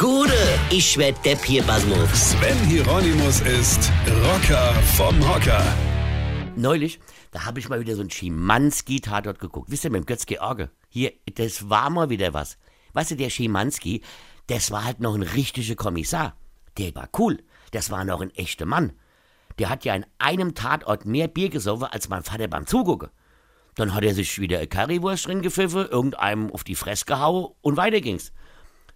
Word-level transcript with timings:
Gude, 0.00 0.32
ich 0.70 0.96
werd 0.96 1.22
Depp 1.26 1.44
hier, 1.44 1.62
Basmus. 1.62 2.30
Sven 2.30 2.56
Hieronymus 2.64 3.42
ist 3.42 3.92
Rocker 4.24 4.72
vom 4.96 5.14
Hocker. 5.28 5.62
Neulich, 6.56 6.98
da 7.32 7.44
habe 7.44 7.58
ich 7.58 7.68
mal 7.68 7.80
wieder 7.80 7.94
so 7.94 8.00
einen 8.00 8.08
Schimanski-Tatort 8.08 9.38
geguckt. 9.38 9.70
Wisst 9.70 9.84
ihr, 9.84 9.90
mit 9.90 10.00
dem 10.00 10.06
Götz-George. 10.06 10.70
Hier, 10.88 11.12
das 11.34 11.68
war 11.68 11.90
mal 11.90 12.08
wieder 12.08 12.32
was. 12.32 12.56
Weißt 12.94 13.10
du, 13.10 13.16
der 13.16 13.28
Schimanski, 13.28 14.00
das 14.46 14.70
war 14.70 14.86
halt 14.86 15.00
noch 15.00 15.14
ein 15.14 15.20
richtiger 15.20 15.74
Kommissar. 15.74 16.34
Der 16.78 16.94
war 16.94 17.10
cool. 17.18 17.42
Das 17.72 17.90
war 17.90 18.06
noch 18.06 18.22
ein 18.22 18.34
echter 18.34 18.64
Mann. 18.64 18.94
Der 19.58 19.68
hat 19.68 19.84
ja 19.84 19.92
an 19.92 20.06
einem 20.16 20.54
Tatort 20.54 21.04
mehr 21.04 21.28
Bier 21.28 21.50
gesoffen 21.50 21.88
als 21.88 22.08
mein 22.08 22.22
Vater 22.22 22.48
beim 22.48 22.66
Zugucken. 22.66 23.10
Dann 23.74 23.92
hat 23.92 24.04
er 24.04 24.14
sich 24.14 24.38
wieder 24.40 24.56
eine 24.56 24.66
Currywurst 24.66 25.26
drin 25.26 25.42
gepfiffen, 25.42 25.86
irgendeinem 25.90 26.50
auf 26.52 26.64
die 26.64 26.74
Fresse 26.74 27.04
gehauen 27.04 27.52
und 27.60 27.76
weiter 27.76 28.00
ging's. 28.00 28.32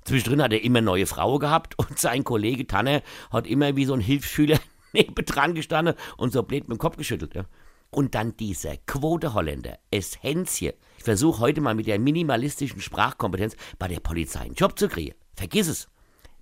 Zwischendrin 0.04 0.42
hat 0.42 0.52
er 0.52 0.62
immer 0.62 0.80
neue 0.80 1.06
Frau 1.06 1.38
gehabt 1.38 1.78
und 1.78 1.98
sein 1.98 2.24
Kollege 2.24 2.66
Tanner 2.66 3.02
hat 3.30 3.46
immer 3.46 3.76
wie 3.76 3.84
so 3.84 3.94
ein 3.94 4.00
Hilfsschüler 4.00 4.58
nebendran 4.92 5.54
gestanden 5.54 5.94
und 6.16 6.32
so 6.32 6.42
blöd 6.42 6.68
mit 6.68 6.78
dem 6.78 6.80
Kopf 6.80 6.96
geschüttelt. 6.96 7.34
Ja. 7.34 7.46
Und 7.90 8.14
dann 8.14 8.36
dieser 8.36 8.76
Quote-Holländer, 8.76 9.78
es 9.90 10.22
Hänschen. 10.22 10.72
Ich 10.98 11.04
versuche 11.04 11.40
heute 11.40 11.60
mal 11.60 11.74
mit 11.74 11.86
der 11.86 11.98
minimalistischen 11.98 12.80
Sprachkompetenz 12.80 13.56
bei 13.78 13.88
der 13.88 14.00
Polizei 14.00 14.40
einen 14.40 14.54
Job 14.54 14.78
zu 14.78 14.88
kriegen. 14.88 15.14
Vergiss 15.34 15.68
es. 15.68 15.88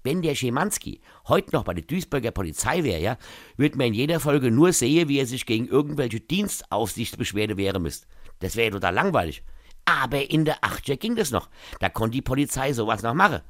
Wenn 0.04 0.22
der 0.22 0.34
Schemanski 0.34 1.00
heute 1.28 1.52
noch 1.52 1.64
bei 1.64 1.74
der 1.74 1.84
Duisburger 1.84 2.32
Polizei 2.32 2.82
wäre, 2.82 3.00
ja, 3.00 3.18
würde 3.56 3.76
man 3.76 3.88
in 3.88 3.94
jeder 3.94 4.18
Folge 4.18 4.50
nur 4.50 4.72
sehen, 4.72 5.08
wie 5.08 5.18
er 5.18 5.26
sich 5.26 5.46
gegen 5.46 5.68
irgendwelche 5.68 6.20
Dienstaufsichtsbeschwerde 6.20 7.56
wehren 7.56 7.82
müsste. 7.82 8.08
Das 8.40 8.56
wäre 8.56 8.72
total 8.72 8.94
langweilig. 8.94 9.44
Aber 9.84 10.30
in 10.30 10.44
der 10.44 10.64
Achtjahr 10.64 10.96
ging 10.96 11.16
das 11.16 11.30
noch. 11.30 11.48
Da 11.80 11.88
konnte 11.88 12.14
die 12.14 12.22
Polizei 12.22 12.72
sowas 12.72 13.02
noch 13.02 13.14
machen. 13.14 13.42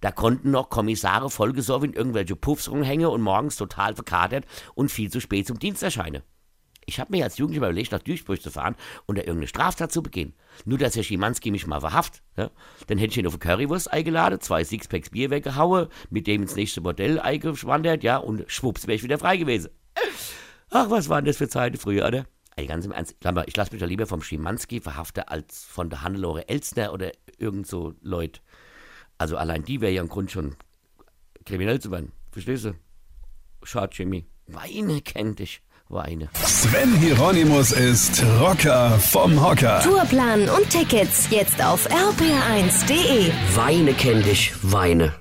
Da 0.00 0.10
konnten 0.10 0.50
noch 0.50 0.70
Kommissare 0.70 1.30
vollgesoffen 1.30 1.90
in 1.90 1.96
irgendwelche 1.96 2.36
Puffs 2.36 2.70
rumhängen 2.70 3.06
und 3.06 3.22
morgens 3.22 3.56
total 3.56 3.94
verkatert 3.94 4.44
und 4.74 4.90
viel 4.90 5.10
zu 5.10 5.20
spät 5.20 5.46
zum 5.46 5.58
Dienst 5.58 5.82
erscheinen. 5.82 6.22
Ich 6.88 6.98
habe 6.98 7.14
mir 7.14 7.24
als 7.24 7.36
Jugendlicher 7.36 7.66
überlegt, 7.66 7.92
nach 7.92 8.02
Duisburg 8.02 8.40
zu 8.40 8.50
fahren 8.50 8.74
und 9.04 9.18
da 9.18 9.20
irgendeine 9.20 9.48
Straftat 9.48 9.92
zu 9.92 10.02
begehen. 10.02 10.32
Nur, 10.64 10.78
dass 10.78 10.96
Herr 10.96 11.02
Schimanski 11.02 11.50
mich 11.50 11.66
mal 11.66 11.80
verhaft. 11.80 12.22
Ja? 12.38 12.50
Dann 12.86 12.96
hätte 12.96 13.10
ich 13.10 13.18
ihn 13.18 13.26
auf 13.26 13.34
eine 13.34 13.40
Currywurst 13.40 13.92
eingeladen, 13.92 14.40
zwei 14.40 14.64
Sixpacks 14.64 15.10
Bier 15.10 15.28
weggehauen, 15.28 15.88
mit 16.08 16.26
dem 16.26 16.40
ins 16.40 16.56
nächste 16.56 16.80
Modell 16.80 17.20
eingeschwandert, 17.20 18.02
ja, 18.02 18.16
und 18.16 18.50
schwupps 18.50 18.86
wäre 18.86 18.96
ich 18.96 19.02
wieder 19.02 19.18
frei 19.18 19.36
gewesen. 19.36 19.70
Ach, 20.70 20.88
was 20.88 21.10
waren 21.10 21.26
das 21.26 21.36
für 21.36 21.48
Zeiten 21.48 21.76
früher, 21.76 22.06
oder? 22.06 22.24
Ey, 22.56 22.66
ganz 22.66 22.86
im 22.86 22.92
Ernst, 22.92 23.16
ich 23.46 23.56
lasse 23.56 23.72
mich 23.72 23.80
da 23.80 23.86
lieber 23.86 24.06
vom 24.06 24.22
Schimanski 24.22 24.80
verhaften 24.80 25.24
als 25.26 25.64
von 25.64 25.90
der 25.90 26.02
Hannelore 26.02 26.48
Elstner 26.48 26.94
oder 26.94 27.12
irgend 27.36 27.66
so 27.66 27.94
Leute. 28.00 28.40
Also 29.18 29.36
allein 29.36 29.64
die 29.64 29.80
wäre 29.80 29.92
ja 29.92 30.00
im 30.00 30.08
Grund 30.08 30.30
schon 30.30 30.56
kriminell 31.44 31.80
zu 31.80 31.90
werden. 31.90 32.12
Verstehst 32.30 32.64
du? 32.66 32.74
Schade, 33.62 33.92
Jimmy. 33.94 34.26
Weine 34.46 35.00
kennt 35.02 35.40
dich. 35.40 35.60
Weine. 35.90 36.28
Sven 36.34 36.94
Hieronymus 36.96 37.72
ist 37.72 38.22
Rocker 38.40 38.98
vom 38.98 39.42
Hocker. 39.42 39.80
Tourplan 39.80 40.48
und 40.50 40.68
Tickets 40.68 41.28
jetzt 41.30 41.64
auf 41.64 41.88
rpr1.de. 41.90 43.32
Weine 43.54 43.94
kenn 43.94 44.22
dich, 44.22 44.52
Weine. 44.62 45.14